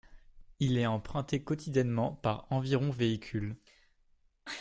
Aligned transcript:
Il 0.59 0.79
est 0.79 0.87
emprunté 0.87 1.43
quotidiennement 1.43 2.13
par 2.23 2.47
environ 2.51 2.89
véhicules. 2.89 3.55